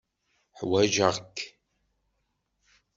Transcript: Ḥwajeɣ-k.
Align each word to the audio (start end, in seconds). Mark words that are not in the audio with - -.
Ḥwajeɣ-k. 0.59 1.37